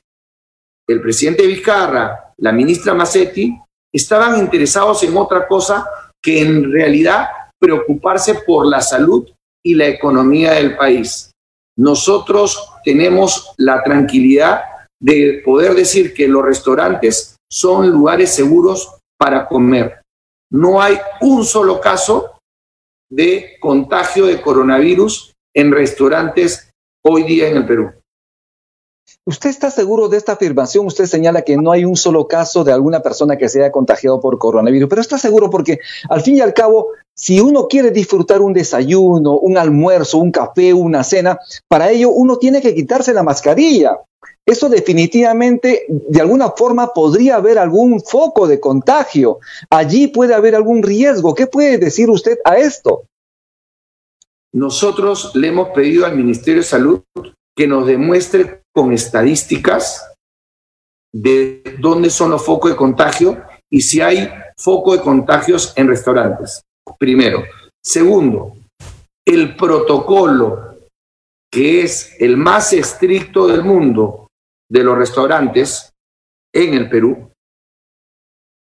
el 0.88 1.00
presidente 1.00 1.46
Vizcarra, 1.46 2.32
la 2.38 2.52
ministra 2.52 2.94
Massetti, 2.94 3.58
estaban 3.92 4.38
interesados 4.38 5.02
en 5.02 5.16
otra 5.16 5.46
cosa 5.46 5.86
que 6.22 6.40
en 6.40 6.70
realidad 6.70 7.28
preocuparse 7.60 8.34
por 8.46 8.66
la 8.66 8.80
salud 8.80 9.30
y 9.64 9.74
la 9.74 9.86
economía 9.86 10.52
del 10.52 10.76
país. 10.76 11.30
Nosotros 11.78 12.70
tenemos 12.84 13.54
la 13.56 13.82
tranquilidad 13.82 14.62
de 15.00 15.42
poder 15.44 15.74
decir 15.74 16.12
que 16.14 16.28
los 16.28 16.44
restaurantes 16.44 17.36
son 17.50 17.90
lugares 17.90 18.34
seguros 18.34 18.96
para 19.18 19.46
comer. 19.46 20.02
No 20.50 20.80
hay 20.80 20.98
un 21.20 21.44
solo 21.44 21.80
caso 21.80 22.33
de 23.10 23.56
contagio 23.60 24.26
de 24.26 24.40
coronavirus 24.40 25.34
en 25.54 25.72
restaurantes 25.72 26.70
hoy 27.04 27.24
día 27.24 27.48
en 27.48 27.58
el 27.58 27.66
Perú. 27.66 27.92
¿Usted 29.26 29.48
está 29.48 29.70
seguro 29.70 30.08
de 30.08 30.18
esta 30.18 30.32
afirmación? 30.32 30.86
Usted 30.86 31.06
señala 31.06 31.42
que 31.42 31.56
no 31.56 31.72
hay 31.72 31.86
un 31.86 31.96
solo 31.96 32.28
caso 32.28 32.62
de 32.62 32.72
alguna 32.72 33.00
persona 33.00 33.38
que 33.38 33.48
se 33.48 33.60
haya 33.60 33.72
contagiado 33.72 34.20
por 34.20 34.38
coronavirus, 34.38 34.88
pero 34.88 35.00
está 35.00 35.18
seguro 35.18 35.48
porque 35.48 35.78
al 36.10 36.20
fin 36.20 36.36
y 36.36 36.40
al 36.40 36.52
cabo, 36.52 36.88
si 37.14 37.40
uno 37.40 37.66
quiere 37.66 37.90
disfrutar 37.90 38.42
un 38.42 38.52
desayuno, 38.52 39.38
un 39.38 39.56
almuerzo, 39.56 40.18
un 40.18 40.30
café, 40.30 40.74
una 40.74 41.02
cena, 41.04 41.38
para 41.68 41.90
ello 41.90 42.10
uno 42.10 42.36
tiene 42.36 42.60
que 42.60 42.74
quitarse 42.74 43.14
la 43.14 43.22
mascarilla. 43.22 43.98
Eso 44.44 44.68
definitivamente, 44.68 45.86
de 45.88 46.20
alguna 46.20 46.50
forma, 46.50 46.92
podría 46.92 47.36
haber 47.36 47.58
algún 47.58 48.02
foco 48.02 48.46
de 48.46 48.60
contagio. 48.60 49.38
Allí 49.70 50.08
puede 50.08 50.34
haber 50.34 50.54
algún 50.54 50.82
riesgo. 50.82 51.34
¿Qué 51.34 51.46
puede 51.46 51.78
decir 51.78 52.10
usted 52.10 52.38
a 52.44 52.58
esto? 52.58 53.04
Nosotros 54.52 55.34
le 55.34 55.48
hemos 55.48 55.70
pedido 55.70 56.04
al 56.04 56.14
Ministerio 56.14 56.60
de 56.60 56.66
Salud 56.66 57.00
que 57.56 57.66
nos 57.66 57.86
demuestre 57.86 58.62
con 58.74 58.92
estadísticas 58.92 60.12
de 61.14 61.76
dónde 61.78 62.10
son 62.10 62.30
los 62.30 62.44
focos 62.44 62.72
de 62.72 62.76
contagio 62.76 63.42
y 63.70 63.80
si 63.80 64.00
hay 64.00 64.28
foco 64.56 64.96
de 64.96 65.02
contagios 65.02 65.72
en 65.76 65.88
restaurantes. 65.88 66.62
Primero. 66.98 67.44
Segundo, 67.82 68.56
el 69.26 69.56
protocolo, 69.56 70.78
que 71.50 71.82
es 71.82 72.16
el 72.18 72.36
más 72.36 72.72
estricto 72.72 73.46
del 73.46 73.62
mundo 73.62 74.28
de 74.70 74.82
los 74.82 74.96
restaurantes 74.96 75.92
en 76.52 76.74
el 76.74 76.88
Perú, 76.88 77.30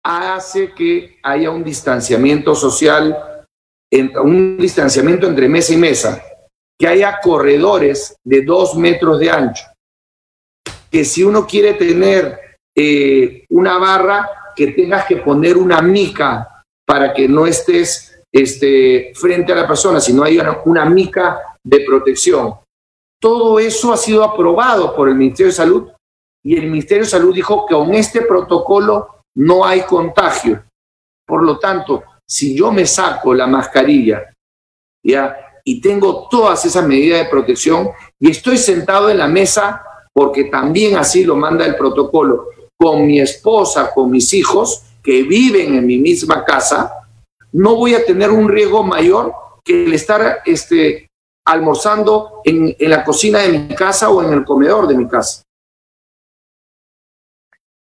hace 0.04 0.74
que 0.74 1.18
haya 1.24 1.50
un 1.50 1.64
distanciamiento 1.64 2.54
social, 2.54 3.46
un 3.92 4.58
distanciamiento 4.58 5.28
entre 5.28 5.50
mesa 5.50 5.74
y 5.74 5.78
mesa, 5.78 6.24
que 6.80 6.88
haya 6.88 7.20
corredores 7.22 8.16
de 8.24 8.44
dos 8.44 8.76
metros 8.76 9.20
de 9.20 9.30
ancho, 9.30 9.66
que 10.92 11.06
si 11.06 11.24
uno 11.24 11.46
quiere 11.46 11.74
tener 11.74 12.58
eh, 12.76 13.46
una 13.50 13.78
barra, 13.78 14.30
que 14.56 14.68
tengas 14.68 15.06
que 15.06 15.18
poner 15.18 15.58
una 15.58 15.82
mica 15.82 16.64
para 16.88 17.14
que 17.14 17.28
no 17.28 17.46
estés 17.46 18.22
este, 18.32 19.12
frente 19.16 19.52
a 19.52 19.56
la 19.56 19.68
persona, 19.68 20.00
sino 20.00 20.24
hay 20.24 20.38
una, 20.38 20.60
una 20.66 20.86
mica 20.86 21.58
de 21.64 21.82
protección. 21.86 22.56
Todo 23.22 23.60
eso 23.60 23.92
ha 23.92 23.98
sido 23.98 24.24
aprobado 24.24 24.96
por 24.96 25.10
el 25.10 25.16
Ministerio 25.16 25.48
de 25.48 25.58
Salud 25.58 25.90
y 26.44 26.58
el 26.58 26.68
Ministerio 26.68 27.04
de 27.04 27.10
Salud 27.10 27.34
dijo 27.34 27.66
que 27.66 27.74
con 27.74 27.94
este 27.94 28.22
protocolo 28.22 29.22
no 29.38 29.66
hay 29.66 29.82
contagio. 29.82 30.64
Por 31.26 31.44
lo 31.44 31.58
tanto, 31.58 32.04
si 32.28 32.56
yo 32.56 32.72
me 32.72 32.86
saco 32.86 33.34
la 33.34 33.48
mascarilla, 33.48 34.32
ya 35.04 35.45
y 35.66 35.82
tengo 35.82 36.28
todas 36.30 36.64
esas 36.66 36.86
medidas 36.88 37.24
de 37.24 37.30
protección 37.30 37.90
y 38.20 38.30
estoy 38.30 38.58
sentado 38.58 39.10
en 39.10 39.18
la 39.18 39.28
mesa 39.28 39.82
porque 40.14 40.46
también 40.46 40.96
así 40.96 41.26
lo 41.26 41.36
manda 41.36 41.66
el 41.66 41.76
protocolo, 41.76 42.48
con 42.78 43.06
mi 43.06 43.20
esposa, 43.20 43.92
con 43.94 44.12
mis 44.12 44.34
hijos 44.34 44.84
que 45.04 45.24
viven 45.24 45.76
en 45.76 45.86
mi 45.86 45.98
misma 45.98 46.44
casa, 46.44 46.92
no 47.52 47.76
voy 47.76 47.96
a 47.96 48.06
tener 48.06 48.32
un 48.32 48.50
riesgo 48.50 48.84
mayor 48.84 49.34
que 49.64 49.86
el 49.86 49.94
estar 49.94 50.42
este, 50.46 51.08
almorzando 51.46 52.42
en, 52.44 52.76
en 52.78 52.90
la 52.90 53.04
cocina 53.04 53.40
de 53.40 53.60
mi 53.60 53.76
casa 53.76 54.10
o 54.10 54.24
en 54.24 54.34
el 54.34 54.46
comedor 54.46 54.88
de 54.88 54.96
mi 54.96 55.08
casa. 55.08 55.45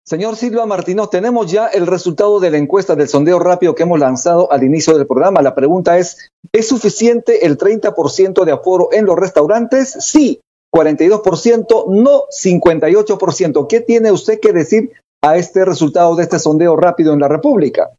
Señor 0.04 0.34
Silva 0.34 0.66
Martínez, 0.66 1.10
tenemos 1.10 1.50
ya 1.50 1.68
el 1.68 1.86
resultado 1.86 2.40
de 2.40 2.50
la 2.50 2.58
encuesta 2.58 2.96
del 2.96 3.08
sondeo 3.08 3.38
rápido 3.38 3.74
que 3.74 3.84
hemos 3.84 4.00
lanzado 4.00 4.50
al 4.50 4.64
inicio 4.64 4.98
del 4.98 5.06
programa. 5.06 5.42
La 5.42 5.54
pregunta 5.54 5.96
es, 5.96 6.28
¿es 6.52 6.68
suficiente 6.68 7.46
el 7.46 7.56
30% 7.56 8.44
de 8.44 8.52
aforo 8.52 8.88
en 8.92 9.06
los 9.06 9.16
restaurantes? 9.16 9.96
Sí, 10.00 10.40
42%, 10.74 11.86
no 11.88 12.24
58%. 12.30 13.66
¿Qué 13.68 13.80
tiene 13.80 14.10
usted 14.10 14.40
que 14.40 14.52
decir 14.52 14.90
a 15.22 15.36
este 15.36 15.64
resultado 15.64 16.16
de 16.16 16.24
este 16.24 16.40
sondeo 16.40 16.74
rápido 16.74 17.12
en 17.12 17.20
la 17.20 17.28
República? 17.28 17.90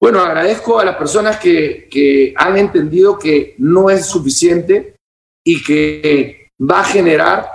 Bueno, 0.00 0.20
agradezco 0.20 0.78
a 0.78 0.84
las 0.84 0.96
personas 0.96 1.38
que, 1.38 2.32
han 2.36 2.56
entendido 2.56 3.18
que 3.18 3.54
no 3.58 3.90
es 3.90 4.06
suficiente 4.06 4.94
y 5.44 5.64
que 5.64 6.50
va 6.60 6.80
a 6.80 6.84
generar 6.84 7.50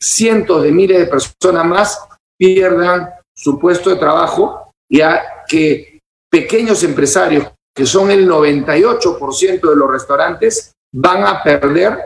cientos 0.00 0.62
de 0.62 0.72
miles 0.72 0.98
de 0.98 1.06
personas 1.06 1.66
más 1.66 1.98
pierdan 2.42 3.08
su 3.32 3.56
puesto 3.56 3.88
de 3.88 3.96
trabajo 3.96 4.72
y 4.90 5.00
a 5.00 5.44
que 5.46 6.00
pequeños 6.28 6.82
empresarios, 6.82 7.46
que 7.72 7.86
son 7.86 8.10
el 8.10 8.28
98% 8.28 9.60
de 9.60 9.76
los 9.76 9.88
restaurantes, 9.88 10.72
van 10.92 11.24
a 11.24 11.40
perder 11.40 11.98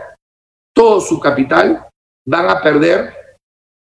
todo 0.75 1.00
su 1.00 1.19
capital, 1.19 1.88
van 2.26 2.50
a 2.50 2.61
perder 2.61 3.14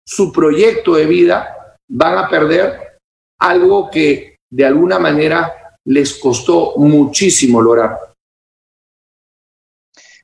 su 0.06 0.32
proyecto 0.32 0.94
de 0.94 1.08
vida, 1.08 1.75
van 1.89 2.20
a 2.20 2.29
perder 2.29 3.00
algo 3.39 3.89
que 3.89 4.36
de 4.48 4.65
alguna 4.65 5.00
manera 5.00 5.79
les 5.86 6.20
costó 6.20 6.75
muchísimo 6.77 7.63
lograr. 7.63 7.98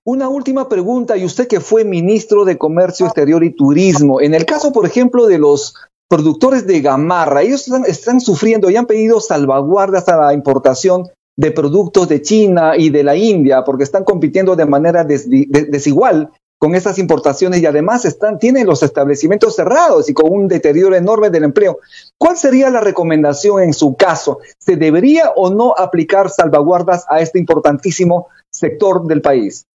Una 0.04 0.30
última 0.30 0.70
pregunta, 0.70 1.18
y 1.18 1.26
usted 1.26 1.48
que 1.48 1.60
fue 1.60 1.84
ministro 1.84 2.46
de 2.46 2.60
Comercio 2.60 3.08
Exterior 3.08 3.44
y 3.44 3.56
Turismo, 3.56 4.22
en 4.22 4.36
el 4.36 4.46
caso, 4.46 4.72
por 4.72 4.86
ejemplo, 4.86 5.26
de 5.26 5.40
los 5.40 5.74
productores 6.14 6.68
de 6.68 6.80
gamarra, 6.80 7.42
ellos 7.42 7.68
están, 7.88 8.22
sufriendo 8.22 8.70
y 8.70 8.76
han 8.76 8.86
pedido 8.86 9.20
salvaguardas 9.20 10.08
a 10.10 10.18
la 10.18 10.34
importación 10.36 11.10
de 11.36 11.50
productos 11.50 12.08
de 12.08 12.22
China 12.22 12.74
y 12.78 12.92
de 12.92 13.04
la 13.04 13.16
India, 13.16 13.64
porque 13.64 13.84
están 13.84 14.04
compitiendo 14.04 14.56
de 14.56 14.68
manera 14.68 15.04
desigual 15.04 16.30
con 16.60 16.76
esas 16.76 17.00
importaciones 17.00 17.62
y 17.62 17.66
además 17.66 18.06
están, 18.06 18.38
tienen 18.38 18.68
los 18.68 18.84
establecimientos 18.84 19.56
cerrados 19.56 20.08
y 20.08 20.14
con 20.14 20.32
un 20.32 20.48
deterioro 20.48 20.96
enorme 20.96 21.32
del 21.32 21.46
empleo. 21.46 21.80
¿Cuál 22.20 22.38
sería 22.38 22.70
la 22.70 22.82
recomendación 22.82 23.64
en 23.64 23.74
su 23.74 23.96
caso? 23.96 24.38
¿Se 24.60 24.76
debería 24.76 25.32
o 25.36 25.50
no 25.50 25.74
aplicar 25.76 26.30
salvaguardas 26.30 27.06
a 27.10 27.22
este 27.22 27.40
importantísimo 27.40 28.28
sector 28.52 29.08
del 29.08 29.24
país? 29.24 29.66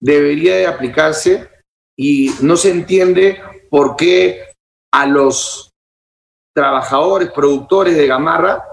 Debería 0.00 0.54
de 0.54 0.68
aplicarse 0.68 1.48
y 1.96 2.30
no 2.40 2.56
se 2.56 2.70
entiende 2.70 3.38
por 3.68 3.96
qué 3.96 4.49
a 4.92 5.06
los 5.06 5.70
trabajadores, 6.54 7.30
productores 7.30 7.96
de 7.96 8.06
gamarra, 8.06 8.64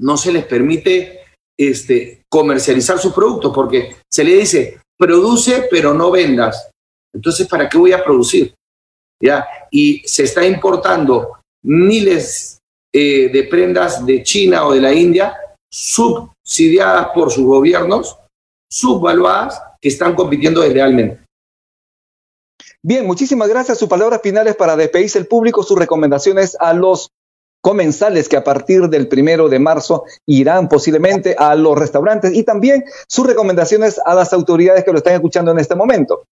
no 0.00 0.16
se 0.16 0.32
les 0.32 0.44
permite 0.44 1.20
este, 1.58 2.22
comercializar 2.30 2.98
sus 2.98 3.12
productos, 3.12 3.52
porque 3.52 3.96
se 4.10 4.24
le 4.24 4.36
dice, 4.36 4.80
produce 4.96 5.68
pero 5.70 5.92
no 5.92 6.10
vendas. 6.10 6.70
Entonces, 7.14 7.48
¿para 7.48 7.68
qué 7.68 7.78
voy 7.78 7.92
a 7.92 8.04
producir? 8.04 8.54
¿Ya? 9.20 9.46
Y 9.70 10.00
se 10.06 10.24
está 10.24 10.46
importando 10.46 11.40
miles 11.64 12.58
eh, 12.94 13.28
de 13.28 13.44
prendas 13.44 14.06
de 14.06 14.22
China 14.22 14.66
o 14.66 14.72
de 14.72 14.80
la 14.80 14.92
India 14.92 15.36
subsidiadas 15.70 17.08
por 17.14 17.30
sus 17.30 17.44
gobiernos, 17.44 18.16
subvaluadas, 18.70 19.60
que 19.80 19.88
están 19.88 20.14
compitiendo 20.14 20.60
deslealmente. 20.60 21.24
Bien, 22.82 23.06
muchísimas 23.06 23.48
gracias. 23.48 23.78
Sus 23.78 23.88
palabras 23.88 24.20
finales 24.22 24.56
para 24.56 24.76
despedirse 24.76 25.18
el 25.18 25.26
público, 25.26 25.62
sus 25.62 25.78
recomendaciones 25.78 26.56
a 26.60 26.72
los 26.72 27.10
comensales 27.60 28.28
que 28.28 28.36
a 28.36 28.44
partir 28.44 28.88
del 28.88 29.08
primero 29.08 29.48
de 29.48 29.58
marzo 29.58 30.04
irán 30.26 30.68
posiblemente 30.68 31.34
a 31.36 31.54
los 31.54 31.76
restaurantes 31.76 32.32
y 32.34 32.44
también 32.44 32.84
sus 33.08 33.26
recomendaciones 33.26 34.00
a 34.04 34.14
las 34.14 34.32
autoridades 34.32 34.84
que 34.84 34.92
lo 34.92 34.98
están 34.98 35.14
escuchando 35.14 35.50
en 35.50 35.58
este 35.58 35.74
momento. 35.74 36.24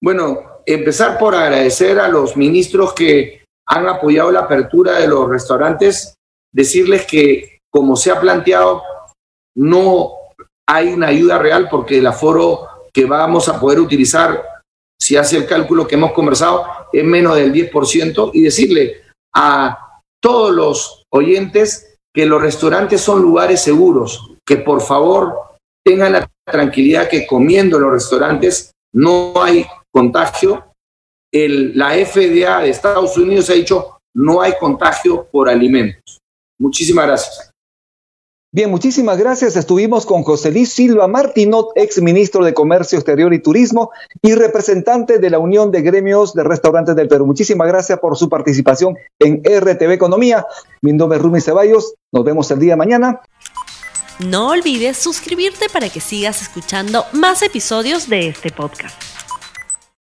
Bueno, 0.00 0.62
empezar 0.66 1.18
por 1.18 1.34
agradecer 1.34 1.98
a 1.98 2.08
los 2.08 2.36
ministros 2.36 2.92
que 2.92 3.44
han 3.66 3.88
apoyado 3.88 4.30
la 4.30 4.40
apertura 4.40 4.98
de 4.98 5.08
los 5.08 5.28
restaurantes, 5.28 6.14
decirles 6.52 7.06
que 7.06 7.60
como 7.70 7.96
se 7.96 8.10
ha 8.10 8.20
planteado, 8.20 8.82
no 9.56 10.12
hay 10.66 10.92
una 10.92 11.08
ayuda 11.08 11.38
real 11.38 11.68
porque 11.70 11.98
el 11.98 12.06
aforo 12.06 12.68
que 12.92 13.06
vamos 13.06 13.48
a 13.48 13.58
poder 13.58 13.80
utilizar, 13.80 14.42
si 15.02 15.16
hace 15.16 15.36
el 15.36 15.46
cálculo 15.46 15.84
que 15.84 15.96
hemos 15.96 16.12
conversado, 16.12 16.64
es 16.92 17.02
menos 17.02 17.34
del 17.34 17.52
10% 17.52 18.30
y 18.34 18.42
decirle 18.42 19.02
a 19.34 20.00
todos 20.22 20.54
los 20.54 21.02
oyentes 21.12 21.98
que 22.14 22.24
los 22.24 22.40
restaurantes 22.40 23.00
son 23.00 23.20
lugares 23.20 23.60
seguros, 23.60 24.36
que 24.46 24.58
por 24.58 24.80
favor 24.80 25.34
tengan 25.84 26.12
la 26.12 26.30
tranquilidad 26.46 27.08
que 27.08 27.26
comiendo 27.26 27.78
en 27.78 27.82
los 27.82 27.92
restaurantes 27.94 28.70
no 28.94 29.32
hay 29.42 29.66
contagio. 29.92 30.72
La 31.32 31.94
FDA 31.94 32.60
de 32.60 32.70
Estados 32.70 33.16
Unidos 33.16 33.50
ha 33.50 33.54
dicho 33.54 33.98
no 34.14 34.40
hay 34.40 34.52
contagio 34.60 35.26
por 35.32 35.48
alimentos. 35.48 36.20
Muchísimas 36.60 37.06
gracias. 37.08 37.51
Bien, 38.54 38.70
muchísimas 38.70 39.16
gracias. 39.16 39.56
Estuvimos 39.56 40.04
con 40.04 40.24
José 40.24 40.52
Luis 40.52 40.70
Silva 40.70 41.08
Martinot, 41.08 41.70
ex 41.74 42.02
ministro 42.02 42.44
de 42.44 42.52
Comercio 42.52 42.98
Exterior 42.98 43.32
y 43.32 43.38
Turismo 43.38 43.92
y 44.20 44.34
representante 44.34 45.18
de 45.18 45.30
la 45.30 45.38
Unión 45.38 45.70
de 45.70 45.80
Gremios 45.80 46.34
de 46.34 46.44
Restaurantes 46.44 46.94
del 46.94 47.08
Perú. 47.08 47.24
Muchísimas 47.24 47.66
gracias 47.66 47.98
por 47.98 48.14
su 48.18 48.28
participación 48.28 48.98
en 49.18 49.40
RTV 49.42 49.92
Economía. 49.92 50.46
Mi 50.82 50.92
nombre 50.92 51.16
es 51.16 51.24
Rumi 51.24 51.40
Ceballos. 51.40 51.94
Nos 52.12 52.24
vemos 52.24 52.50
el 52.50 52.58
día 52.58 52.74
de 52.74 52.76
mañana. 52.76 53.22
No 54.18 54.50
olvides 54.50 54.98
suscribirte 54.98 55.70
para 55.72 55.88
que 55.88 56.00
sigas 56.00 56.42
escuchando 56.42 57.06
más 57.12 57.40
episodios 57.40 58.10
de 58.10 58.28
este 58.28 58.50
podcast. 58.50 59.11